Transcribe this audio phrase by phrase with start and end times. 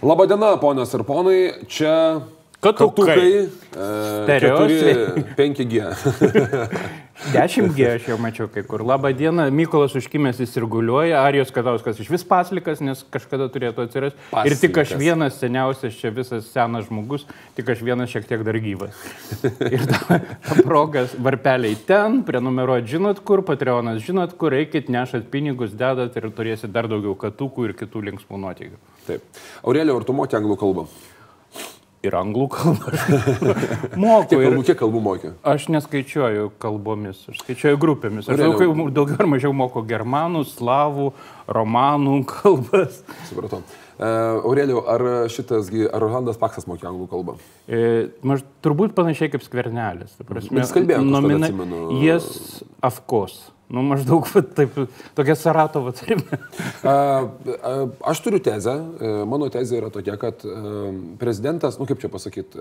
[0.00, 1.92] Labadiena, ponios ir ponai, čia
[2.60, 3.48] Katukai.
[3.68, 5.24] Stereosai.
[5.36, 5.80] 5G.
[7.32, 8.80] 10G aš jau mačiau kai kur.
[8.84, 14.24] Labą dieną, Mykolas užkimęs įsirguliuoja, Arijos Katauskas iš vis paslikas, nes kažkada turėtų atsirasti.
[14.48, 18.56] Ir tik aš vienas seniausias čia visas senas žmogus, tik aš vienas šiek tiek dar
[18.60, 18.96] gyvas.
[19.76, 25.76] Ir ta, ta progas, varpeliai ten, prenumeruot žinot kur, Patreonas žinot kur, eikit, nešat pinigus,
[25.76, 28.80] dedat ir turėsit dar daugiau katukų ir kitų linksmų nuotykių.
[29.06, 29.24] Taip.
[29.64, 30.86] Aurelio, ar tu moki anglų kalbą?
[32.00, 32.92] Ir anglų kalbą.
[34.00, 34.30] Moku.
[34.30, 35.32] Kiek kalbų, kiek kalbų moki?
[35.44, 38.30] Aš neskaičiuoju kalbomis, aš skaičiuoju grupėmis.
[38.32, 41.10] Aš daugiau, daugiau ar mažiau moku germanų, slavų,
[41.52, 43.02] romanų kalbas.
[43.28, 43.60] Supratau.
[44.00, 47.34] Uh, Aurelio, ar šitas, ar Rolandas Paksas mokė anglų kalbą?
[47.68, 50.14] E, maž, turbūt panašiai kaip skvernelis.
[50.24, 52.00] prasme, Mes kalbėjom, kažkada nomina- atsimenu.
[52.00, 52.30] Jas
[52.80, 53.42] afkos.
[53.70, 54.74] Nu, maždaug taip,
[55.14, 56.38] tokia Saratovo tarime.
[58.10, 60.54] Aš turiu tezę, e, mano tezė yra tokia, kad e,
[61.20, 62.58] prezidentas, nu kaip čia pasakyti,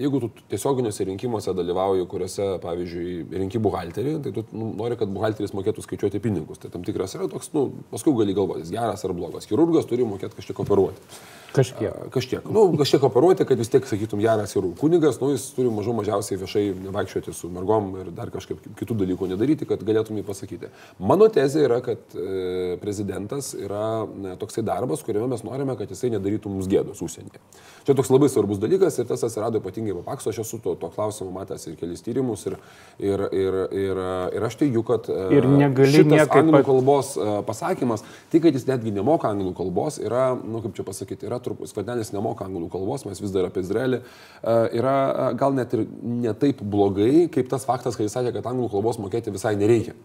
[0.00, 5.56] jeigu tu tiesioginiuose rinkimuose dalyvauji, kuriuose, pavyzdžiui, rinki buhalterį, tai tu nu, nori, kad buhalteris
[5.56, 6.60] mokėtų skaičiuoti pinigus.
[6.60, 9.48] Tai tam tikras yra toks, nu, paskui gali galvoti, jis geras ar blogas.
[9.48, 11.20] Chirurgas turi mokėti kažkiek operuoti.
[11.52, 11.94] Kažkiek.
[12.14, 12.44] Kažkiek.
[12.46, 16.38] Nu, kažkiek operuoti, kad vis tiek, sakytum, geras ir kunigas, nu, jis turi mažų mažiausiai
[16.38, 20.70] viešai nevaikščioti su mergom ir dar kažkaip kitų dalykų nedaryti, kad galėtum jį pasakyti.
[21.02, 26.12] Mano tezė yra, kad e, prezidentas yra ne, toksai darbas, kuriame mes norime, kad jisai
[26.14, 27.42] nedarytų mums gėdos užsienyje.
[27.88, 30.92] Čia toks labai svarbus dalykas ir tas atsirado ypatingai po pakso, aš esu to, to
[30.94, 32.58] klausimu matęs ir kelis tyrimus ir,
[33.02, 34.02] ir, ir, ir,
[34.38, 38.68] ir aš teigiu, kad e, Ir negali niekaip anglų kalbos e, pasakymas, tai kad jis
[38.70, 43.06] netgi nemoka anglų kalbos, yra, nu kaip čia pasakyti, yra truputį, skvernelis nemoka anglų kalbos,
[43.08, 47.50] mes vis dar apie Izraelį, e, yra e, gal net ir ne taip blogai, kaip
[47.52, 49.96] tas faktas, kai jis sakė, kad anglų kalbos mokėti visai nereikia.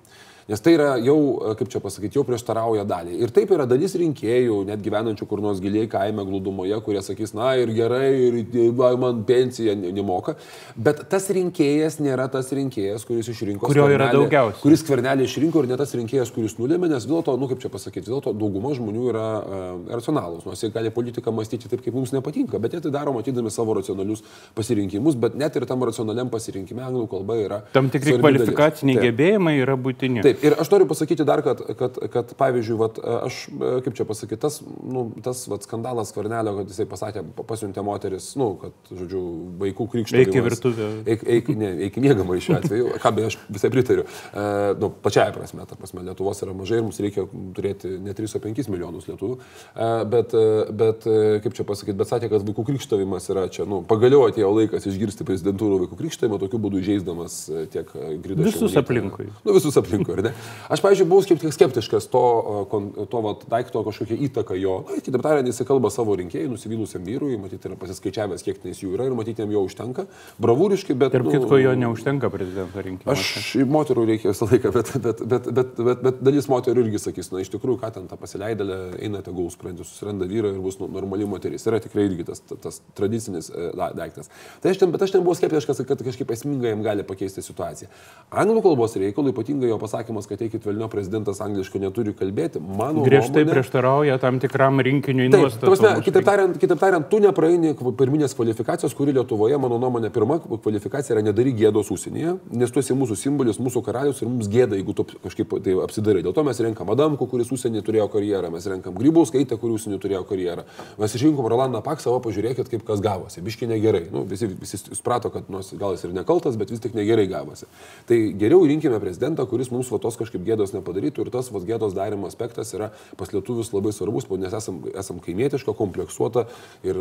[0.46, 1.16] Nes tai yra jau,
[1.58, 3.18] kaip čia pasakyti, jau prieštarauja daliai.
[3.26, 7.56] Ir taip yra dalis rinkėjų, net gyvenančių kur nors giliai kaime glūdumoje, kurie sakys, na
[7.58, 10.36] ir gerai, ir man pensija ne- nemoka.
[10.78, 14.62] Bet tas rinkėjas nėra tas rinkėjas, kuris išrinko Kurio yra daugiausiai.
[14.62, 17.74] kuris skvernelį išrinko ir ne tas rinkėjas, kuris nulėmė, nes vis dėlto, nu kaip čia
[17.74, 21.98] pasakyti, vis dėlto dauguma žmonių yra uh, racionalūs, nors jie gali politiką mąstyti taip, kaip
[21.98, 24.22] mums nepatinka, bet jie tai daro matydami savo racionalius
[24.54, 27.62] pasirinkimus, bet net ir tam racionaliam pasirinkime anglų kalba yra.
[27.74, 28.46] Tam tikri svarbi dalis.
[28.46, 29.10] kvalifikaciniai Taip.
[29.10, 30.22] gebėjimai yra būtini.
[30.22, 34.08] Taip, ir aš noriu pasakyti dar, kad, kad, kad pavyzdžiui, vat, aš, e, kaip čia
[34.10, 38.76] pasakyti, tas, nu, tas vat, skandalas Kvarnelio, kad jisai pasakė, pa- pasiuntė moteris, nu, kad,
[38.92, 39.22] žodžiu,
[39.62, 40.20] vaikų krikšto.
[40.22, 40.90] Eik į virtuvę.
[41.06, 44.06] Eik, eik, ne, eik mėgamai šiuo atveju, ką beje aš visai pritariu.
[44.34, 44.46] E,
[44.82, 47.26] nu, pačiai prasme, ta prasme, Lietuvos yra mažai ir mums reikia
[47.56, 49.38] turėti ne 3, o 5 milijonus lietuvių.
[49.38, 50.46] E, bet, e,
[50.82, 54.52] bet, e, kaip čia pasakyti, bet sakė, kad vaikų krikštavimas yra čia, nu, pagaliau atėjo
[54.56, 57.38] laikas išgirsti prezidentūrų vaikų krikštavimą, tokiu būdu žaisdamas
[57.74, 57.92] tiek
[58.24, 58.46] gridą.
[58.46, 59.30] Visus aplinkui.
[59.46, 60.25] Nu, visus aplinkui, ar ne?
[60.72, 62.24] Aš, pavyzdžiui, buvau skeptiškas to,
[62.72, 64.80] kon- to vat, daikto kažkokia įtaka jo.
[64.90, 68.94] Na, kitaip tariant, jis kalba savo rinkėjai, nusivylusiam vyrui, matyti, yra pasiskaičiavęs, kiek tenais jų
[68.98, 70.08] yra ir matyti, jam jo užtenka.
[70.42, 71.14] Bravūriškai, bet...
[71.16, 73.14] Tarp kitko, jo neužtenka prezidento rinkimų.
[73.14, 77.32] Aš moterų reikia visą laiką, bet, bet, bet, bet, bet, bet dalis moterų irgi sakys,
[77.34, 80.90] na iš tikrųjų, ką ten ta pasileidėlė, eina tegul sprendžia, susiranda vyrą ir bus nu,
[80.92, 81.66] normali moteris.
[81.70, 84.30] Yra tikrai irgi tas, tas, tradicinis e, da- daiktas.
[84.64, 87.90] Tai aš ten, bet aš ten buvau skeptiškas, kad kažkaip esmingai jam gali pakeisti situaciją.
[88.36, 89.80] Anglų kalbos reikalų, ypatingai jo
[90.16, 95.30] pasakymas, kad eikit vėliau prezidentas angliškai neturi kalbėti, mano Griežtai nuomone- prieštarauja tam tikram rinkiniui
[95.30, 96.04] nuostatų.
[96.04, 101.24] kitaip tariant, kitaip tariant, tu nepraeini pirminės kvalifikacijos, kuri Lietuvoje, mano nuomonė, pirma kvalifikacija yra
[101.24, 105.04] nedaryk gėdos užsienyje, nes tu esi mūsų simbolis, mūsų karalius ir mums gėda, jeigu tu
[105.04, 106.24] kažkaip tai apsidarai.
[106.24, 110.26] Dėl to mes renkam Adamku, kuris užsienį turėjo karjerą, mes renkam Grybauskaitę, kuri užsienį turėjo
[110.28, 110.64] karjerą.
[111.00, 113.42] Mes išrinkom Rolandą Paksą, o pažiūrėkit, kaip kas gavosi.
[113.42, 114.12] Biški negerai.
[114.12, 117.66] Nu, visi, visi suprato, kad nors gal jis ir nekaltas, bet vis tik negerai gavosi.
[118.08, 121.98] Tai geriau rinkime prezidentą, kuris mums va tos kažkaip gėdos nepadarytų ir tas va gėdos
[121.98, 126.46] darimo aspektas yra pas lietuvius labai svarbus, nes esam, esam kaimietiška, kompleksuota
[126.86, 127.00] ir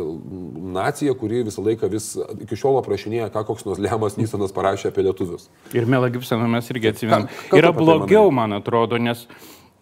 [0.75, 5.05] nacija, kuri visą laiką vis iki šiol aprašinėja, ką koks nors Lemas Nisonas parašė apie
[5.05, 5.49] lietuvius.
[5.77, 7.29] Ir Mela Gibsoną mes irgi atsimenam.
[7.53, 9.27] Yra tai blogiau, man atrodo, nes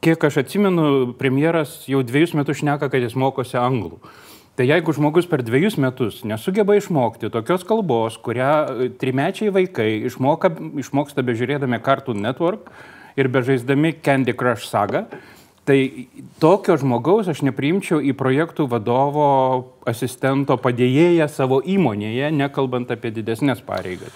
[0.03, 4.01] kiek aš atsimenu, premjeras jau dviejus metus šneka, kad jis mokosi anglų.
[4.53, 10.51] Tai jeigu žmogus per dviejus metus nesugeba išmokti tokios kalbos, kurią trimečiai vaikai išmoka,
[10.83, 12.69] išmoksta bežiūrėdami Cartoon Network
[13.19, 15.05] ir bežaisdami Candy Crush sagą,
[15.63, 16.09] tai
[16.43, 19.27] tokio žmogaus aš nepriimčiau į projektų vadovo
[19.87, 24.11] asistento padėjėją savo įmonėje, nekalbant apie didesnės pareigas.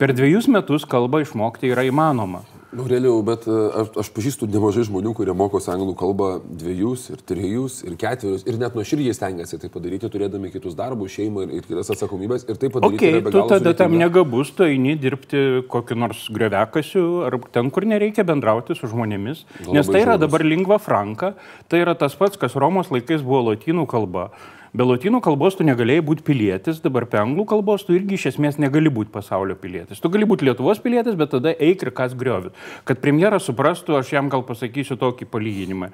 [0.00, 2.42] Per dviejus metus kalbą išmokti yra įmanoma.
[2.70, 7.22] Nu, realiau, bet e, aš, aš pažįstu nemažai žmonių, kurie mokosi anglų kalbą dviejus, ir
[7.26, 11.66] trejus, ir ketverius, ir net nuoširdžiai stengiasi tai padaryti, turėdami kitus darbus, šeimą ir, ir
[11.66, 12.46] kitas atsakomybės.
[12.46, 14.04] Ir tai padaryti Ok, yra be tu tada tam sudėtinga.
[14.04, 19.42] negabus, tu eini dirbti kokiu nors grevekasiu ar ten, kur nereikia bendrauti su žmonėmis.
[19.64, 20.22] Gal Nes tai yra žiaurus.
[20.28, 21.34] dabar lingva franka,
[21.66, 24.28] tai yra tas pats, kas Romos laikais buvo lotynų kalba.
[24.70, 28.54] Be lotynų kalbos tu negalėjai būti pilietis, dabar be anglų kalbos tu irgi iš esmės
[28.62, 29.98] negali būti pasaulio pilietis.
[29.98, 32.54] Tu gali būti Lietuvos pilietis, bet tada eik ir kas griovit.
[32.86, 35.88] Kad premjeras suprastų, aš jam gal pasakysiu tokį palyginimą.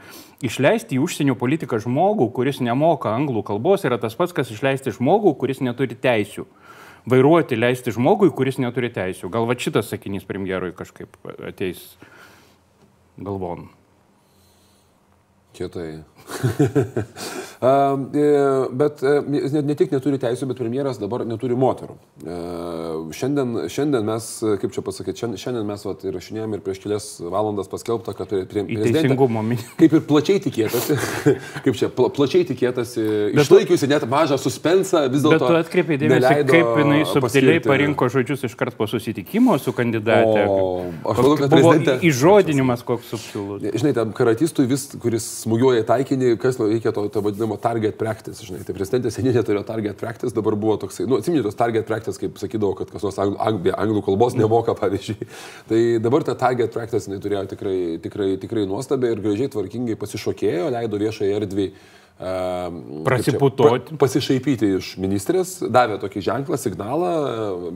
[0.44, 5.32] Išleisti į užsienio politiką žmogų, kuris nemoka anglų kalbos, yra tas pats, kas išleisti žmogų,
[5.40, 6.44] kuris neturi teisių.
[7.08, 9.32] Vairuoti leisti žmogui, kuris neturi teisių.
[9.32, 11.16] Gal va šitas sakinys premjerui kažkaip
[11.48, 11.94] ateis
[13.16, 13.70] galvon.
[15.56, 16.02] Kietai.
[17.62, 19.14] E, bet e,
[19.64, 21.96] ne, tik neturi teisų, bet premjeras dabar neturi moterų.
[22.20, 22.36] E,
[23.16, 24.28] šiandien, šiandien mes,
[24.60, 29.44] kaip čia pasakyti, šiandien, mes vat, įrašinėjom ir prieš kelias valandas paskelbta, kad teisingumo
[29.80, 30.98] Kaip ir plačiai tikėtasi,
[31.64, 33.06] kaip čia, pla, plačiai tikėtasi,
[33.36, 35.38] išlaikiusi net mažą suspensą, vis dėlto.
[35.38, 40.44] Bet tu atkreipiai dėmesį, kaip jinai subtiliai parinko žodžius iškart po susitikimo su kandidate.
[40.44, 41.96] O, aš manau, kad prezidentė...
[42.06, 43.64] Įžodinimas koks subtilus.
[43.80, 48.64] Žinai, tam karatistui vis, kuris smūgiuoja taikinį, kas reikia to, to vadinamo target practice, žinai,
[48.66, 52.40] tai prezidentė seniai neturėjo target practice, dabar buvo toksai, nu, atsiminiu tos target practice, kaip
[52.42, 55.28] sakydavo, kad kas nors anglų, anglų, anglų kalbos nemoka, pavyzdžiui.
[55.70, 60.66] Tai dabar ta target practice jinai turėjo tikrai, tikrai, tikrai nuostabiai ir gražiai tvarkingai pasišokėjo,
[60.74, 61.70] leido viešai erdviai
[62.16, 63.90] Prasiputoti.
[63.90, 67.10] Pra, pasišaipyti iš ministrės, davė tokį ženklą, signalą,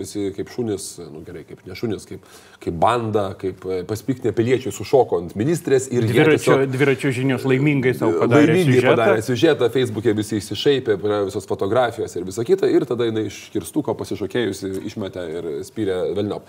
[0.01, 2.25] visi kaip šunis, nu gerai, kaip ne šunis, kaip,
[2.63, 7.93] kaip banda, kaip e, paspiktinė piliečiai sušoko ant ministrės ir dviračio, tiesiog, dviračio žinios laimingai
[7.99, 8.55] savo padarė.
[8.55, 8.95] Laimingai siužetą.
[8.95, 10.97] padarė siužetą, Facebook'e visi įsišaipė,
[11.29, 16.49] visos fotografijos ir visa kita, ir tada jinai iš kirstuko pasišokėjusi išmetė ir spyrė velniop.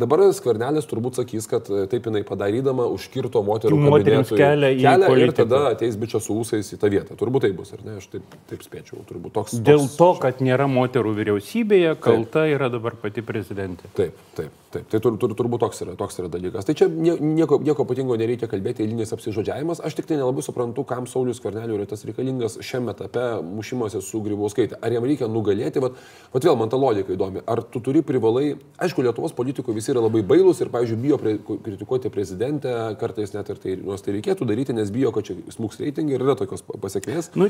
[0.00, 3.84] Dabar skvernelis turbūt sakys, kad taip jinai padarydama užkirto moterų
[4.32, 7.18] kelią, kelią ir tada ateis bičias su ūsais į tą vietą vietą.
[7.20, 7.98] Turbūt tai bus, ar ne?
[8.00, 9.02] Aš taip, taip spėčiau.
[9.08, 9.58] Turbūt toks.
[9.58, 9.98] Dėl toks...
[10.00, 12.56] to, kad nėra moterų vyriausybėje, kalta taip.
[12.56, 13.92] yra dabar pati prezidentė.
[13.98, 14.58] Taip, taip.
[14.72, 16.64] Taip, tai tur, tur, turbūt toks yra, toks yra dalykas.
[16.64, 19.82] Tai čia nieko, nieko ypatingo nereikia kalbėti, eilinis apsižodžiavimas.
[19.84, 24.22] Aš tik tai nelabai suprantu, kam Saulis Korneliu yra tas reikalingas šiame etape mušimuose su
[24.24, 24.78] Grybauskaitė.
[24.80, 25.98] Ar jam reikia nugalėti, vat,
[26.32, 27.42] vat vėl man ta logika įdomi.
[27.52, 31.36] Ar tu turi privalai, aišku, Lietuvos politikų visi yra labai bailūs ir, pavyzdžiui, bijo pre,
[31.68, 32.72] kritikuoti prezidentę,
[33.02, 36.24] kartais net ir tai, nors tai reikėtų daryti, nes bijo, kad čia smūgs reitingai ir
[36.24, 37.30] yra tokios pasiekmės.
[37.38, 37.48] Nu,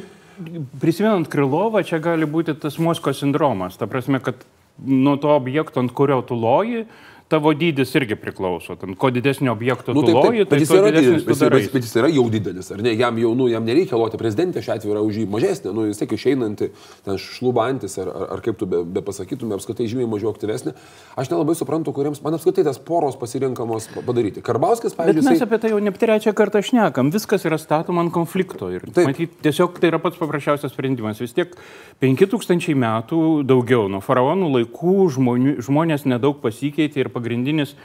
[0.80, 3.78] prisimenant Krilovą, čia gali būti tas Moskos sindromas.
[3.78, 4.44] Ta prasme, kad
[4.78, 6.86] nuo to objekto, ant kurio tu loji,
[7.32, 8.76] tavo dydis irgi priklauso.
[8.80, 11.24] Ten, kuo didesnio objekto nu, tu loji, tai jis yra didelis.
[11.26, 12.92] Bet, bet, bet jis yra jau didelis, ar ne?
[12.98, 16.00] Jam jau, nu, jam nereikia loti prezidentė, šiuo atveju yra už jį mažesnė, nu, vis
[16.00, 16.70] tiek išeinanti,
[17.06, 20.74] ten šlubantis, ar, ar, ar kaip tu be, be pasakytume, apskritai žymiai mažiau aktyvesnė.
[21.18, 24.44] Aš nelabai suprantu, kuriems man apskritai tas poros pasirinkamos padaryti.
[24.44, 25.22] Karbauskis, pavyzdžiui.
[25.22, 25.48] Bet mes jisai...
[25.48, 28.70] apie tai jau ne trečią kartą šnekam, viskas yra statoma ant konflikto.
[28.72, 31.20] Ir matyt, tiesiog tai yra pats paprasčiausias sprendimas.
[31.22, 31.54] Vis tiek
[32.02, 37.76] 5000 metų daugiau nuo faraonų laikų žmonių, žmonės nedaug pasikeitė ir pagrindinis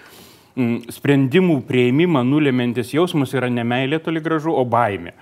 [0.58, 5.14] mm, sprendimų prieimimą nulemantis jausmas yra ne meilė toli gražu, o baimė.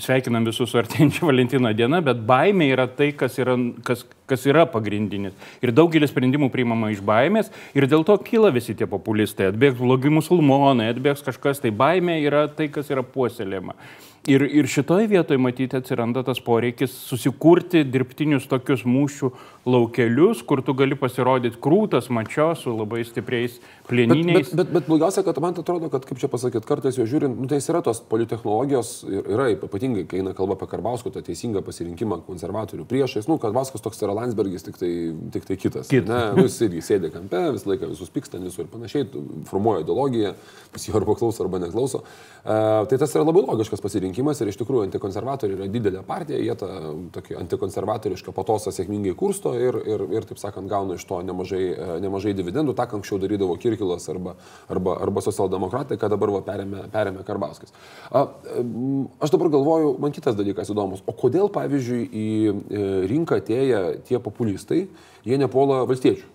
[0.00, 3.52] Sveikinam visus su artėjančia Valentino diena, bet baimė yra tai, kas yra,
[3.84, 5.34] kas, kas yra pagrindinis.
[5.60, 9.50] Ir daugelis sprendimų priimama iš baimės ir dėl to kyla visi tie populistai.
[9.52, 13.76] Atbėgs blogi musulmonai, atbėgs kažkas, tai baimė yra tai, kas yra puoselėjama.
[14.24, 19.28] Ir, ir šitoje vietoje matyti atsiranda tas poreikis susikurti dirbtinius tokius mūšių
[19.68, 24.48] laukelius, kur tu gali pasirodyti krūtas, mačios, su labai stipriais plieniniais.
[24.48, 27.36] Bet, bet, bet, bet blogiausia, kad man atrodo, kad, kaip čia pasakyti, kartais jo žiūrint,
[27.36, 32.22] nu, tai yra tos politechnologijos, yra ypatingai, kai eina kalba apie Karbausko, tą teisingą pasirinkimą
[32.24, 33.28] konservatorių priešais.
[33.28, 34.90] Nu, Karbauskas toks yra Landsbergis, tik tai,
[35.36, 35.92] tik tai kitas.
[35.92, 36.08] Kita.
[36.08, 39.08] Ne, nu, jis irgi sėdė kampe, visą laiką visus pyksta, visur ir panašiai,
[39.52, 40.32] formuoja ideologiją,
[40.78, 42.04] jis jo arba klauso, arba neklauso.
[42.44, 46.54] Uh, tai tas yra labai logiškas pasirinkimas ir iš tikrųjų antikonservatoriai yra didelė partija, jie
[46.58, 46.68] tą
[47.14, 51.62] tokį antikonservatorišką patosą sėkmingai kursto ir, ir, ir, taip sakant, gauna iš to nemažai,
[52.04, 54.36] nemažai dividendų, tą anksčiau darydavo Kirkilas arba,
[54.68, 57.74] arba, arba socialdemokratai, ką dabar va, perėmė, perėmė Karbauskis.
[58.10, 58.26] A,
[59.24, 64.20] aš dabar galvoju, man kitas dalykas įdomus, o kodėl, pavyzdžiui, į e, rinką atėję tie
[64.22, 64.86] populistai,
[65.24, 66.33] jie nepuola valstiečių?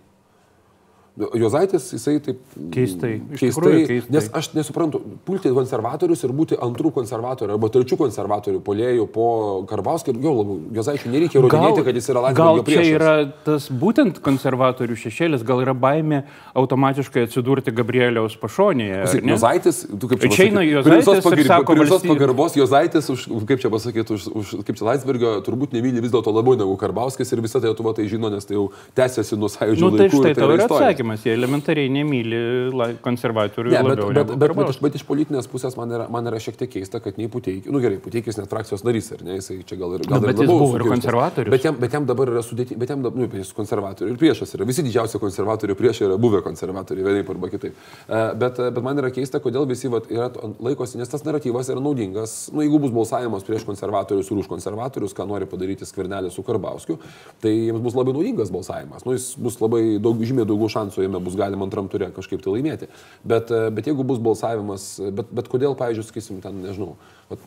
[1.19, 2.39] Jozaitis, jisai taip
[2.71, 3.17] keistai.
[3.35, 4.13] Keistai, keistai.
[4.13, 9.27] Nes aš nesuprantu, pulti konservatorius ir būti antrų konservatorių arba trečių konservatorių polėjų po
[9.69, 12.79] Karbauskį, jo labiau, Jozaičiui nereikia įrodinėti, kad jis yra Landsbergio priešas.
[12.79, 16.21] Gal čia yra tas būtent konservatorių šešėlis, gal yra baimė
[16.59, 19.19] automatiškai atsidurti Gabrieliaus pašonėje.
[19.33, 23.73] Jozaitis, tu kaip čia išeina Jozaitis pagir, ir sako, visos pagarbos Jozaitis, už, kaip čia
[23.75, 27.59] pasakyti, už, už kaip čia Landsbergio turbūt nemyli vis dėlto labiau negu Karbauskis ir visa
[27.59, 30.19] tai Lietuva tai žino, nes tai jau tęsiasi nuo sąjūdžio nu, tai laikų.
[30.23, 34.79] Štai, tai yra atsakymas nesuvokiamas, jie elementariai nemyli konservatorių Ne, bet, bet, bet, bet, iš,
[34.81, 37.81] bet iš politinės pusės man yra, man yra šiek tiek keista, kad nei Puteikis, nu
[37.83, 40.41] gerai, Puteikis net frakcijos narys, ar ne, jisai čia gal ir gal Nu, ir bet
[40.41, 41.53] jis labiau buvo ir konservatorius.
[41.53, 44.55] Bet jam, bet jam dabar yra sudėtinga, bet jam dabar, nu, jis konservatorių ir priešas
[44.57, 47.77] yra, visi didžiausi konservatorių priešai yra buvę konservatoriai, vienaip arba kitaip.
[48.07, 50.29] E, Bet, bet man yra keista, kodėl visi vat, yra,
[50.63, 55.15] laikosi, nes tas naratyvas yra naudingas, nu, jeigu bus balsavimas prieš konservatorius ir už konservatorius,
[55.17, 56.99] ką nori padaryti skvernelis su Karbauskiu,
[57.43, 59.03] tai jiems bus labai naudingas balsavimas.
[59.07, 62.55] Nu, jis bus labai daug, žymiai daugiau šansų jame bus galima antram turė kažkaip tai
[62.55, 62.89] laimėti.
[63.23, 66.95] Bet, e, bet jeigu bus balsavimas, bet, bet kodėl, pavyzdžiui, sakysim, ten, nežinau,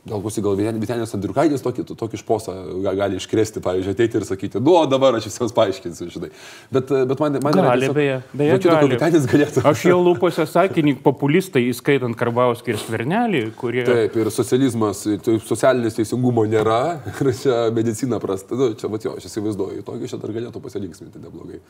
[0.06, 2.54] gal bus gal Vitenis Andriukaitis tokį, tokį šposą
[2.84, 6.30] ga- gali iškrėsti, pavyzdžiui, ateiti ir sakyti, nu, dabar aš visiems paaiškinsiu, žinai.
[6.70, 8.92] Bet, e, bet man, man Gali, beje, beje, gali.
[8.94, 9.64] Vitenis galėtų.
[9.72, 13.82] Aš jau lūpose sakinį populistai, įskaitant Karbauskį ir Skvernelį, kurie...
[13.88, 16.80] Taip, ir socializmas, tai socialinis teisingumo nėra,
[17.22, 18.58] ir čia medicina prasta.
[18.58, 21.62] Nu, čia, mat jo, aš įsivaizduoju, tokį čia dar galėtų pasilinksminti neblogai.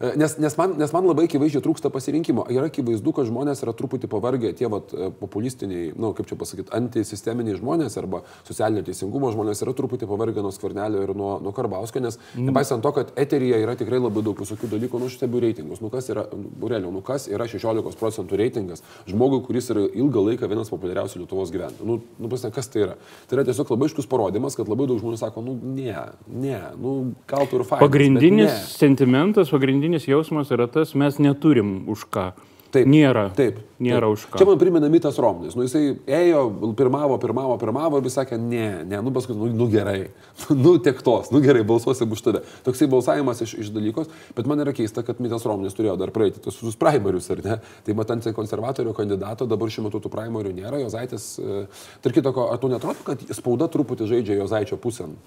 [0.00, 2.46] E, Nes, nes, man, nes man labai akivaizdžiai trūksta pasirinkimo.
[2.48, 6.38] Yra akivaizdu, kad žmonės yra truputį pavargę, tie vat, e, populistiniai, na, nu, kaip čia
[6.40, 11.52] pasakyti, antisisteminiai žmonės arba socialinio teisingumo žmonės yra truputį pavargę nuo skvernelio ir nuo, nuo
[11.52, 12.46] Karbauskio, nes Mm.
[12.48, 15.82] nepaisant to, kad eteryje yra tikrai labai daug visokių dalykų, nu, stebiu reitingus.
[15.84, 20.48] Nu, kas yra, Burelio, nu, kas yra 16 procentų reitingas žmogui, kuris yra ilgą laiką
[20.48, 21.84] vienas populiariausių Lietuvos gyventojų.
[21.86, 22.96] Nu, nu, pasne, kas tai yra?
[23.28, 25.92] Tai yra tiesiog labai iškus parodimas, kad labai daug žmonių sako, nu, ne,
[26.26, 26.96] ne, nu,
[27.28, 27.82] gal tu ir fain.
[27.84, 29.50] Pagrindinis sentimentas,
[29.90, 32.32] pagrindinis jausmas yra tas, mes neturim už ką.
[32.70, 32.86] Taip.
[32.86, 33.32] Nėra.
[33.34, 33.56] Taip.
[33.82, 34.14] Nėra taip.
[34.14, 34.38] už ką.
[34.38, 35.56] Čia man primena Mitas Romnis.
[35.58, 36.44] Nu, jisai ėjo,
[36.78, 40.12] pirmavo, pirmavo, pirmavo ir vis sakė, ne, ne, nu paskui, nu, nu gerai,
[40.64, 42.44] nu tiek tos, nu gerai, balsuosim už tave.
[42.62, 44.06] Toksai balsavimas iš, iš dalykos,
[44.38, 47.58] bet man yra keista, kad Mitas Romnis turėjo dar praeiti tos visus primarius, ar ne?
[47.82, 51.64] Tai matant konservatorių kandidato, dabar šiuo metu tų primarių nėra, Jozaitis, e,
[52.06, 55.18] tarp kitoko, ar tu netrodo, kad spauda truputį žaidžia Jozaičio pusėn?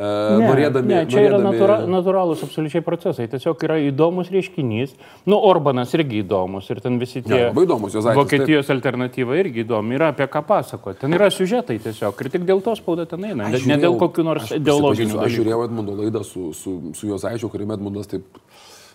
[0.00, 3.26] Ne, norėdami, ne, čia yra norėdami- natūra, natūralūs absoliučiai procesai.
[3.28, 4.94] Tiesiog yra įdomus reiškinys.
[5.28, 7.34] Nu, Orbanas irgi įdomus ir ten visi tie...
[7.34, 9.98] Ne, labai įdomus Jozaitis, Vokietijos alternatyva irgi įdomi.
[9.98, 11.02] Yra apie ką pasakoti.
[11.02, 12.24] Ten yra siužetai tiesiog.
[12.24, 13.50] Ir tik dėl to spauda ten eina.
[13.52, 15.20] Bet ne dėl kokių nors ideologinių.
[15.20, 18.24] Aš žiūrėjau Edmundo laidą su, su, su Jozaičiu, kuriame Edmundas taip...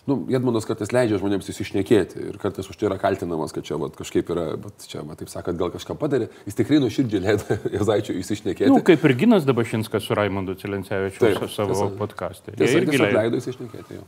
[0.05, 3.95] Nu, Edmundas kartais leidžia žmonėms įsišnekėti ir kartais už tai yra kaltinamas, kad čia vat,
[3.97, 6.27] kažkaip yra, bet čia, vat, taip sakant, gal kažką padarė.
[6.45, 8.69] Jis tikrai nuoširdžiai leido Jozaičiu įsišnekėti.
[8.69, 11.89] Nu, kaip ir Ginas Dabašinskas su Raimondu Cilencevičiu savo tiesa.
[11.97, 12.53] podkastė.
[12.53, 13.41] Jie Tiesa, irgi leido.
[13.41, 13.97] įsišnekėti.
[13.97, 14.05] Jo.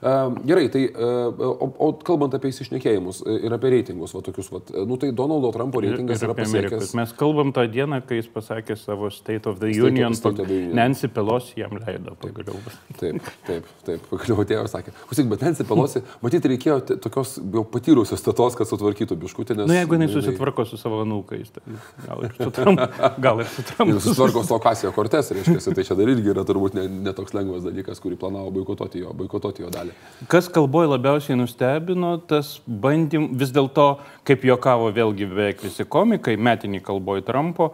[0.00, 4.62] Gerai, tai uh, o, o kalbant apie įsišnekėjimus e, ir apie reitingus, va, tokius, va,
[4.88, 6.86] nu, tai Donaldo Trumpo reitingas Ir yra apie Amerikos.
[6.86, 6.94] pasiekęs.
[6.96, 10.16] Mes kalbam tą dieną, kai jis pasakė savo State of the State of- Union.
[10.16, 10.72] State of the Union.
[10.78, 12.56] Nancy Pelosi jam leido pagaliau.
[12.96, 14.06] Taip, taip, taip.
[14.08, 18.72] Pagaliau atėjo ir sakė, klausyk, bet Nancy Pelosi, matyti reikėjo tokios jau patyrusios tetos, kad
[18.72, 19.68] sutvarkytų biškutį, nes...
[19.68, 21.76] Na, nu, jeigu jinai susitvarko su savo anūkais, tai
[22.08, 22.88] gal ir su Trumpu.
[23.28, 23.98] Gal ir su Trumpu.
[23.98, 27.36] Ir susitvarko su Okasijo Kortes, reiškia, tai čia dar irgi yra turbūt ne, ne toks
[27.36, 29.89] lengvas dalykas, kurį planavo boikotuoti jo, boikotuoti jo dalį.
[30.28, 33.94] Kas kalboje labiausiai nustebino, tas bandym, vis dėlto,
[34.28, 37.70] kaip juokavo vėlgi beveik visi komikai, metiniai kalboje Trumpo,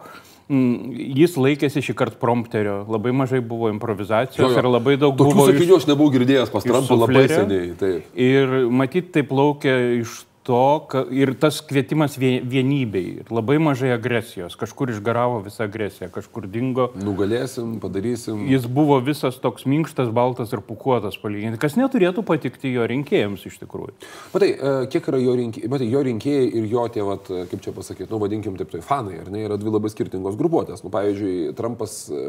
[0.47, 5.49] mm, jis laikėsi šį kartą prompterio, labai mažai buvo improvizacijos ir labai daug Tokių buvo...
[5.51, 7.73] sakinių aš nebuvau girdėjęs pas Trumpą labai seniai.
[7.81, 8.15] Taip.
[8.15, 13.91] Ir matyt, tai plaukia iš to, ka, ir tas kvietimas vie- vienybei, ir labai mažai
[13.95, 16.87] agresijos, kažkur išgaravo visą agresiją, kažkur dingo.
[16.95, 18.45] Nugalėsim, padarysim.
[18.47, 23.59] Jis buvo visas toks minkštas, baltas ir pukuotas palyginti, kas neturėtų patikti jo rinkėjams iš
[23.65, 23.97] tikrųjų.
[24.33, 27.65] Matai, e, kiek yra jo rinkėjai, matai, jo rinkėjai ir jo tie, vat, e, kaip
[27.65, 30.85] čia pasakyti, nu vadinkim taip, tai fanai, ar ne, yra dvi labai skirtingos grupuotės.
[30.85, 32.23] Nu, pavyzdžiui, Trumpas e,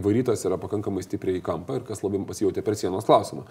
[0.00, 3.46] įvarytas yra pakankamai stipriai į kampą ir kas labai pasijauti per sienos klausimą.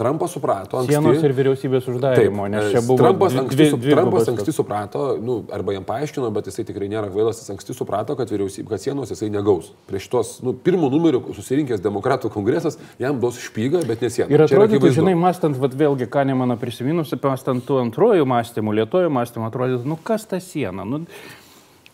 [0.00, 4.30] Trumpas suprato, anksti, Sienos ir vyriausybės uždarimo, nes čia buvo Trumpas, anksti, su, dvi- Trumpas
[4.32, 8.30] anksti suprato, nu, arba jam paaiškino, bet jisai tikrai nėra kvailas, jis anksti suprato, kad,
[8.32, 9.72] vyriausybė, kad sienos jisai negaus.
[9.90, 14.30] Prieš tos, nu, pirmų numerių susirinkęs demokratų kongresas jam duos špygą, bet nesieną.
[14.32, 19.12] Ir atrodytų, žinai, mastant, vat, vėlgi, ką ne mano prisiminusi, mastant tų antrojų mąstymų, lietojų
[19.18, 20.86] mąstymų, atrodytų, nu kas ta siena.
[20.88, 21.04] Nu,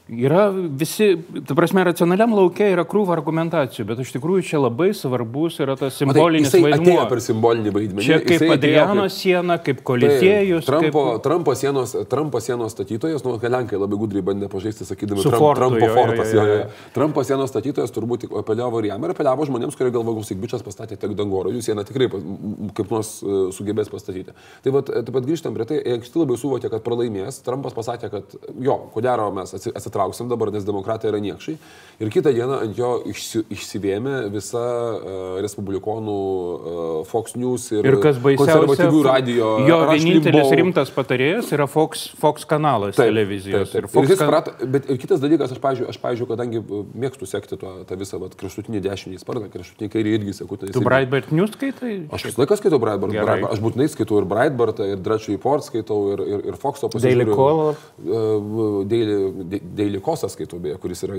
[0.09, 5.59] Yra visi, ta prasme, racionaliam laukia yra krūva argumentacijų, bet iš tikrųjų čia labai svarbus
[5.61, 7.03] yra tas Matai, simbolinis atėjo vaidmuo.
[7.11, 8.05] per simbolinį vaidmenį.
[8.07, 10.65] Čia kaip atėjo Adriano kaip- siena, kaip Taip, Kolizėjus.
[10.65, 11.23] Trumpo, kaip...
[11.27, 15.61] Trumpo, sienos, Trumpo sienos statytojas, nu, kad Lenkai labai gudriai bandė pažaisti, sakydami, Trump, fortu,
[15.61, 16.33] Trumpo jo, fortas.
[16.33, 16.89] jo, Jo, jo, jo.
[16.97, 20.97] Trumpo sienos statytojas turbūt apeliavo ir jam ir apeliavo žmonėms, kurie galvo, klausyk, bičias pastatė
[20.97, 24.33] tiek dangorų, jūs sieną tikrai kaip nors e, sugebės pastatyti.
[24.65, 27.43] Tai vat, e, taip pat grįžtam prie tai, anksti labai suvokė, kad pralaimės.
[27.45, 31.59] Trumpas pasakė, kad jo, ko gero mes atsi- atsitrauksime trauksim dabar, nes demokratai yra niekšai.
[31.99, 37.97] Ir kitą dieną ant jo išsi, išsivėmė visa uh, respublikonų uh, Fox News ir, Ir
[37.99, 39.49] konservatyvių radio.
[39.67, 43.73] jo vienintelis rimtas patarėjas yra Fox, Fox kanalas Taip, televizijos.
[43.73, 43.81] Taip, taip.
[43.83, 46.63] Ir Ir Fox jis kan- prato, bet ir kitas dalykas, aš, pavyzdžiui, aš, pavyzdžiui kadangi
[46.63, 50.55] uh, mėgstu sekti tą, tą visą vat, kraštutinį dešinį sparną, kraštutinį kairį irgi seku.
[50.63, 51.97] Tai Tu Breitbart News skaitai?
[52.15, 53.11] Aš visą laiką skaitau Breitbart.
[53.11, 53.51] Breitbart.
[53.57, 57.75] Aš būtinai skaitau ir Breitbartą, ir Drudge Report skaitau, ir, ir, ir Fox'o Daily Call?
[58.07, 59.19] Uh, Daily,
[59.51, 61.17] Da- Daily Kosą skaitau, beje, kuris yra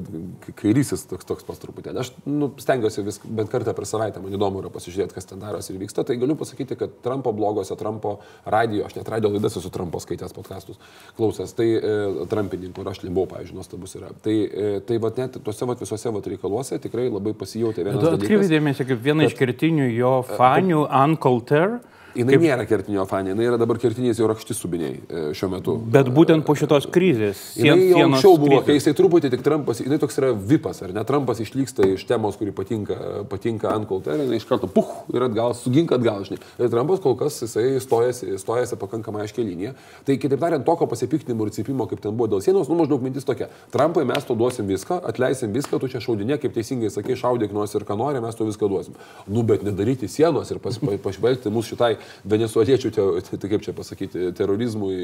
[0.60, 2.04] kairysis toks, toks pas truputėlį.
[2.04, 5.74] Aš nu, stengiuosi vis bent kartą per savaitę, man įdomu yra pasižiūrėti, kas ten darosi
[5.74, 6.06] ir vyksta.
[6.08, 10.36] Tai galiu pasakyti, kad Trumpo blogose, Trumpo radio, aš net radio laidas esu Trumpo skaitęs
[10.38, 10.80] podcastus,
[11.18, 11.94] klausęs, tai e,
[12.30, 14.14] Trumpininkų, ir aš limbau, pavyzdžiui, nuostabus yra.
[14.24, 18.06] Tai, e, tai vat, net tuose vat, visuose vat, reikaluose tikrai labai pasijautė vienas
[18.54, 21.80] dėmesį, kaip viena iš kertinių jo fanių, Uncle Ter,
[22.16, 25.76] Jis nėra kertinio fanė, jinai yra dabar kertiniais jau rakštis subiniai e, šiuo metu.
[25.94, 27.38] bet būtent po šitos krizės.
[27.56, 28.66] Jis sien- jau anksčiau buvo, krizės.
[28.66, 31.04] kai jisai truputį tik Trumpas, jinai toks yra vipas, ar ne?
[31.06, 32.98] Trumpas išlyksta iš temos, kuri patinka,
[33.30, 36.40] patinka ant kolterį, jinai iš karto puh ir atgal, sugink atgal, žinai.
[36.60, 39.76] Ir Trumpas kol kas jisai stojasi, stojasi pakankamai aiškiai liniją.
[40.06, 43.24] Tai kitaip tariant, tokio pasipiktinimo ir cipimo, kaip ten buvo dėl sienos, nu maždaug mintis
[43.28, 43.50] tokia.
[43.72, 47.74] Trumpai mes to duosim viską, atleisim viską, tu čia šaudinė, kaip teisingai sakai, šaudyk nors
[47.78, 48.98] ir ką nori, mes to viską duosim.
[49.28, 51.99] Nu, bet nedaryti sienos ir pas, pa, pažvelgti mūsų šitai
[52.30, 54.96] venezueliečių, te, tai kaip čia pasakyti, terorizmui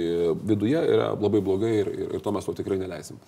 [0.46, 3.20] viduje yra labai blogai ir, ir, ir to mes to tikrai neleisim.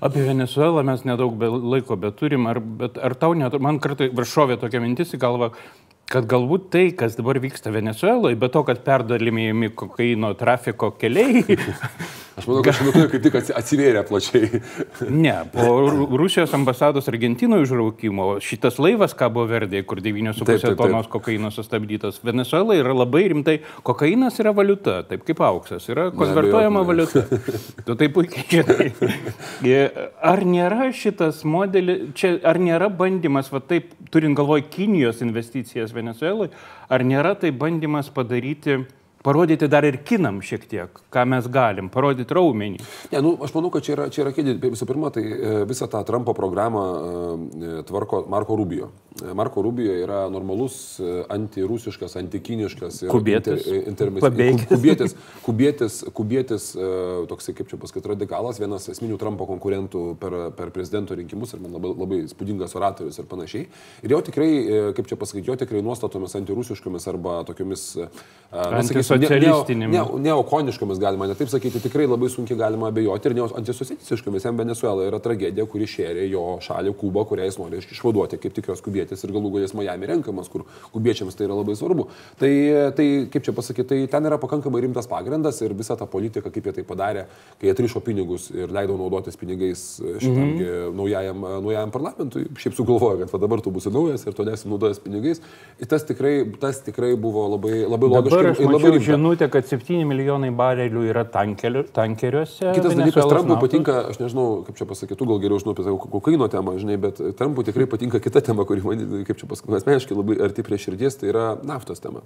[0.00, 4.60] Apie Venezuelą mes nedaug be, laiko beturim, ar, bet ar tau net, man kartai viršovė
[4.60, 5.52] tokia mintis į galvą,
[6.10, 11.44] kad galbūt tai, kas dabar vyksta Venezueloje, be to, kad perdalimėjami kokaino trafiko keliai,
[12.40, 14.60] Aš manau, kad šiuo metu kaip tik atsi- atsivėrė plačiai.
[15.24, 20.64] ne, po Ru- Rusijos ambasados Argentinoje užraukimo šitas laivas Kabo Verdė, kur 9,5 Taip, taip,
[20.64, 20.78] taip.
[20.80, 26.82] tonos kokaino sustabdytas, Venezuela yra labai rimtai, kokainas yra valiuta, taip kaip auksas, yra konvertuojama
[26.88, 27.26] valiuta.
[27.84, 28.88] Tu tai puikiai žinai.
[30.32, 36.48] Ar nėra šitas modelis, čia, ar nėra bandymas, va taip, turint galvoj Kinijos investicijas Venezuelai,
[36.90, 38.80] ar nėra tai bandymas padaryti,
[39.22, 42.78] parodyti dar ir kinam šiek tiek, ką mes galim, parodyti raumenį.
[43.12, 44.54] Ne, nu, aš manau, kad čia yra, čia yra kėdė.
[44.72, 48.88] Visų pirma, tai e, visą tą Trumpo programą e, tvarko Marko Rubio.
[49.20, 53.66] E, Marko Rubio yra normalus e, antirusiškas, antikiniškas ir Kubietis.
[53.66, 54.64] inter- intermis- Pabėgęs.
[54.68, 56.90] ku- Kubietis, kubietis, kubietis e,
[57.28, 61.76] toksai, kaip čia pasakyti, radikalas, vienas esminių Trumpo konkurentų per, per prezidento rinkimus ir man
[61.76, 63.66] labai, labai spūdingas oratorius ir panašiai.
[64.06, 68.08] Ir jo tikrai, e, kaip čia pasakyti, jo tikrai nuostatomis antirusiškomis arba tokiomis e,
[69.10, 73.42] sakysim, ne- ne- ne- neokoniškomis galima, net taip sakyti, tikrai labai sunkiai galima abejoti ir
[73.60, 74.44] antisocialistiškomis.
[74.44, 78.82] Jam Venezuela yra tragedija, kuri šėrė jo šalį Kubą, kurią jis nori išvaduoti kaip tikras
[78.84, 82.06] kubietis ir galų galės Miami renkamas, kur kubiečiams tai yra labai svarbu.
[82.40, 82.52] Tai,
[82.96, 86.68] tai kaip čia pasakyti, tai ten yra pakankamai rimtas pagrindas ir visa ta politika, kaip
[86.68, 87.26] jie tai padarė,
[87.60, 90.94] kai jie atrišo pinigus ir leido naudotis pinigais šitam mm -hmm.
[90.96, 95.40] naujajam, naujajam parlamentui, šiaip sugalvojo, kad va dabar tu būsi naujas ir tolėsi naudojas pinigais.
[95.80, 100.50] Ir tas tikrai, tas tikrai buvo labai, labai logiška ir labai žinutę, kad 7 milijonai
[100.56, 102.72] barelių yra tankeliu- tankeriuose.
[102.76, 105.96] Kitas dalykas, Trumpui patinka, aš nežinau, kaip čia pasakyti, tu gal geriau žinau apie tą
[106.16, 110.18] kokaino temą, žinai, bet Trumpui tikrai patinka kita tema, kuri man, kaip čia pasakyti, asmeniškai
[110.18, 112.24] labai arti prie širdies, tai yra naftos tema.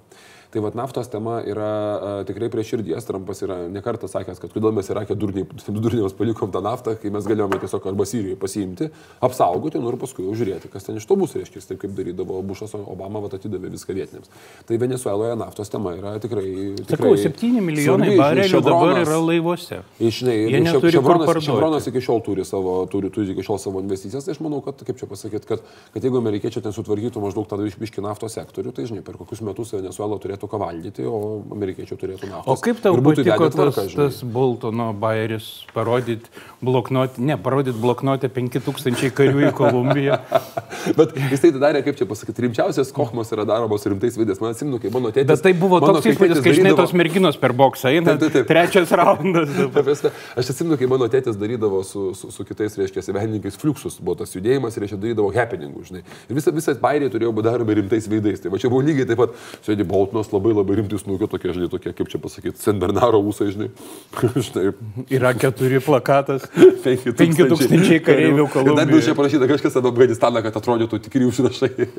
[0.51, 3.05] Tai vad naftos tema yra a, tikrai prie širdies.
[3.05, 7.59] Trumpas yra nekartą sakęs, kad kodėl mes durniai, durniams palikom tą naftą, kai mes galėjome
[7.59, 8.89] tiesiog arba Sirijoje pasiimti,
[9.25, 12.39] apsaugoti, nu ir paskui jau žiūrėti, kas ten iš to bus, reiškia, taip kaip darydavo
[12.45, 14.31] Bušas, Obama vat atidavė viską vietiniams.
[14.67, 16.47] Tai Venezueloje naftos tema yra tikrai...
[16.85, 19.81] Sakau, tikrai 7 milijonai barelių dabar yra laivuose.
[19.99, 21.47] Žinai, Jie neturi kur Ševronas, parduoti.
[21.47, 24.81] Ševronas iki šiol turi savo, turi, turi iki šiol savo investicijas, tai aš manau, kad,
[24.87, 28.87] kaip čia pasakyti, kad, kad jeigu amerikiečiai ten sutvarkytų maždaug tą išbiškį naftos sektorių, tai
[28.89, 31.21] žinai, per kokius metus Venezuela turėtų ką valgyti, o
[31.55, 32.51] amerikiečiai turėtų naftos.
[32.51, 36.31] O kaip tau patiko tas, tas Boltono bairis parodyti
[36.65, 40.19] bloknotį, ne, parodyti bloknotę 5000 karių į Kolumbiją?
[40.97, 44.41] Bet jis tai darė, kaip čia pasakyti, rimčiausias kohmas yra daromos rimtais vidės.
[44.43, 45.29] Man atsimenu, kai mano tėtis.
[45.31, 48.15] Bet tai buvo toks įspūdis, kai žinai, tos merginos per boksą eina.
[48.15, 48.47] Taip, taip, taip.
[48.49, 49.53] Trečias raundas.
[50.39, 54.33] Aš atsimenu, kai mano tėtis darydavo su, su, su kitais, reiškia, menininkais fluxus, buvo tas
[54.35, 56.03] judėjimas reiškia, darydavo happeningų, žinai.
[56.29, 58.41] Ir visa, visas bairiai turėjo būti daromi rimtais veidais.
[58.43, 61.69] Tai va čia buvo lygiai taip pat, sėdi Boltonas labai labai rimtis nukio, tokie, žinai,
[61.71, 63.71] tokie, kaip čia pasakyti, Senbernaro ūsai, žinai.
[64.47, 64.73] žinai
[65.09, 66.47] Yra keturi plakatas.
[66.85, 71.89] 5000 5000 kareivių Ir dar buvo čia parašyta kažkas apie Afganistaną, kad atrodytų tikri užrašai.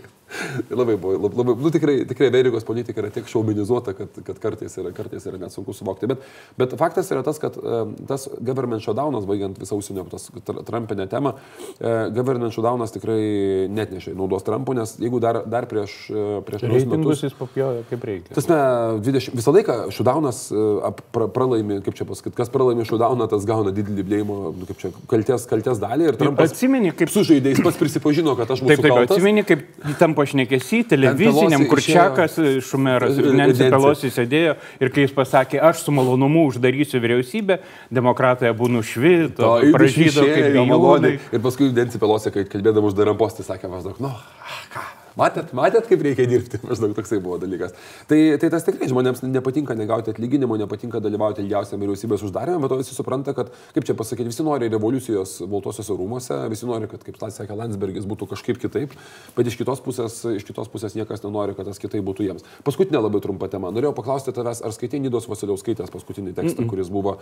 [0.81, 4.77] labai buvo, labai, labai, nu, tikrai, tikrai Amerikos politika yra tiek šaubinizuota, kad, kad kartais,
[4.81, 6.09] yra, kartais yra net sunku suvokti.
[6.11, 6.25] Bet,
[6.59, 7.57] bet faktas yra tas, kad
[8.09, 10.07] tas government shutdownas, baigiant visą užsienio
[10.67, 13.19] Trumpinę temą, uh, government shutdownas tikrai
[13.73, 17.25] net nešė naudos Trumpų, nes jeigu dar, dar prieš, uh, prieš metus...
[17.27, 18.35] Jis papjojo kaip reikia.
[18.37, 18.59] Tasme,
[19.03, 23.73] 20, visą laiką shutdownas uh, pra, pralaimi, kaip čia pasakyti, kas pralaimi shutdowną, tas gauna
[23.75, 26.11] didelį blėjimo, nu, kaip čia, kalties, kalties dalį.
[26.13, 28.77] Ir Trumpas atsimeni, kaip su žaidėjais pats prisipažino, kad aš mūsų.
[28.77, 29.65] Taip, taip, atsimeni, kaip
[30.01, 32.37] tam pašnekėsi, televiziniam, kur Čiakas,
[32.67, 37.61] Šumeras ir Nensi Pelosi sėdėjo ir kai jis pasakė, aš su malonumu uždarysiu vyriausybę,
[37.95, 41.23] demokratai abu nušvito, pražydo kaip maloniai.
[41.31, 44.15] Ir paskui Nensi Pelosi, kai kalbėdama uždaram postį, sakė maždaug, nu,
[44.75, 47.73] ką Matėt, matėt, kaip reikia dirbti, maždaug toksai buvo dalykas.
[48.09, 52.79] Tai, tai tas tikrai žmonėms nepatinka negauti atlyginimo, nepatinka dalyvauti ilgiausiam vyriausybės uždarime, bet to
[52.83, 57.17] visi supranta, kad, kaip čia pasakyti, visi nori revoliucijos Baltosiuose rūmose, visi nori, kad, kaip
[57.33, 58.93] sakė Landsbergis, būtų kažkaip kitaip,
[59.39, 62.45] bet iš kitos pusės, iš kitos pusės niekas nenori, kad tas kitaip būtų jiems.
[62.69, 63.73] Paskutinė labai trumpa tema.
[63.73, 66.71] Norėjau paklausti tavęs, ar skaitai Nidos Vasiliauskaitės paskutinį tekstą, mm -mm.
[66.75, 67.17] kuris buvo,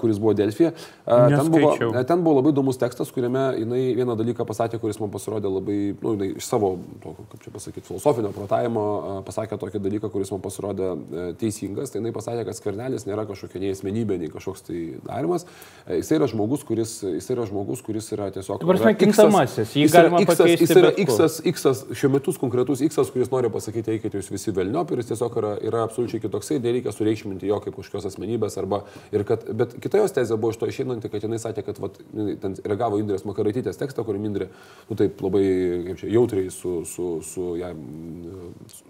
[0.00, 0.70] kuris buvo Delfija.
[1.04, 1.74] Ten buvo,
[2.06, 6.14] ten buvo labai įdomus tekstas, kuriame jinai vieną dalyką pasakė, kuris man pasirodė labai, na,
[6.14, 8.84] nu, iš savo to, kaip čia pasakyti, filosofinio protavimo
[9.26, 11.92] pasakė tokį dalyką, kuris man pasirodė e, teisingas.
[11.92, 15.46] Tai jinai pasakė, kad skarnelis nėra kažkokia nei asmenybė, nei kažkoks tai darimas.
[15.86, 18.64] E, jis yra žmogus, kuris, jis yra, žmogus, kuris yra tiesiog...
[18.64, 20.44] Prasme, kinkamasis, jį galima X.
[20.54, 24.92] Jis yra X, X, šiuo metu konkretus X, kuris nori pasakyti, eikite jūs visi velniop
[24.94, 28.82] ir jis tiesiog yra, yra absoliučiai kitoksai, nereikia sureikšminti jo kaip kažkokios asmenybės arba
[29.26, 31.98] kad, bet kita jos tezė buvo iš to išeinanti, kad jinai sakė, kad vat,
[32.42, 34.48] ten reagavo Indrės Makaraitytės tekstą, kur Indrė,
[34.88, 35.44] nu taip labai,
[35.88, 37.78] kaip čia, jautriai su, su, su jam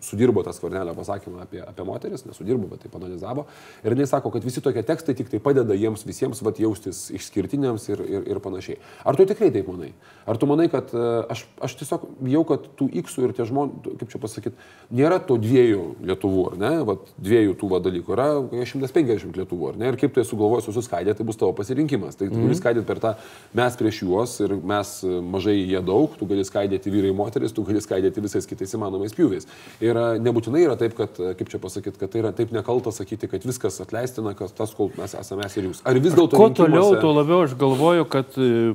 [0.00, 3.46] sudirbo tą skvarnelio pasakymą apie, apie moteris, nesudirbo, bet taip analizavo.
[3.84, 7.88] Ir jis sako, kad visi tokie tekstai tik tai padeda jiems visiems vat, jaustis išskirtiniams
[7.90, 8.78] ir, ir, ir panašiai.
[9.04, 9.92] Ar tu tikrai taip manai?
[10.26, 13.96] Ar tu manai, kad e, aš, aš tiesiog bijau, kad tų X ir tie žmonės,
[14.00, 16.72] kaip čia pasakyti, nėra to dviejų Lietuvų, ar ne?
[16.88, 19.90] Vat, dviejų tų va, dalykų yra 150 Lietuvų, ar ne?
[19.92, 22.18] Ir kaip tu sugalvoji susiskaidyti, tai bus tavo pasirinkimas.
[22.20, 22.48] Tai tu mm.
[22.48, 23.14] gali skaidyti per tą
[23.56, 24.94] mes prieš juos ir mes
[25.34, 29.46] mažai jie daug, tu gali skaidyti vyrai moteris, tu gali skaidyti visais kitais įmanomais pjūviais.
[29.84, 33.46] Ir nebūtinai yra taip, kad, kaip čia pasakyti, kad tai yra taip nekalta sakyti, kad
[33.46, 35.84] viskas atleistina, kad tas, kol mes esame mes ir jūs.
[35.84, 36.38] Ar vis dėlto...
[36.38, 38.74] Kuo toliau, tuo labiau aš galvoju, kad e,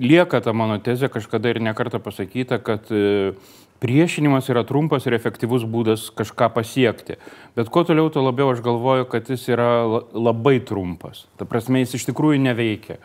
[0.00, 3.32] lieka ta mano tezė kažkada ir nekarta pasakyta, kad e,
[3.82, 7.18] priešinimas yra trumpas ir efektyvus būdas kažką pasiekti.
[7.58, 9.70] Bet kuo toliau, tuo labiau aš galvoju, kad jis yra
[10.12, 11.26] labai trumpas.
[11.38, 13.00] Ta prasme, jis iš tikrųjų neveikia.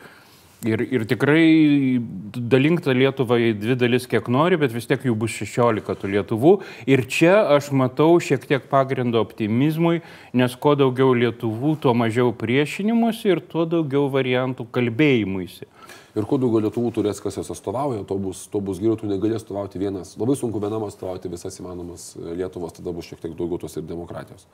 [0.65, 1.99] Ir, ir tikrai
[2.33, 6.09] dalink tą Lietuvą į dvi dalis, kiek nori, bet vis tiek jų bus 16 tų
[6.15, 6.53] Lietuvų.
[6.89, 10.01] Ir čia aš matau šiek tiek pagrindo optimizmui,
[10.33, 15.69] nes kuo daugiau Lietuvų, tuo mažiau priešinimuose ir tuo daugiau variantų kalbėjimuisi.
[16.17, 19.45] Ir kuo daugiau Lietuvų turės, kas jas atstovauja, to bus, to bus geriau, tu negalės
[19.45, 20.15] atstovauti vienas.
[20.17, 24.49] Labai sunku vienam atstovauti visas įmanomas Lietuvos, tada bus šiek tiek daugiau tos ir demokratijos.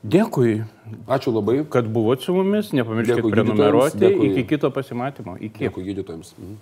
[0.00, 0.62] Dėkui.
[1.06, 1.60] Ačiū labai.
[1.68, 4.12] Kad buvot su mumis, nepamirškite prenumeruoti.
[4.30, 5.36] Iki kito pasimatymo.
[5.36, 5.66] Iki.
[5.66, 6.32] Dėkui gydytojams.
[6.38, 6.56] Mhm.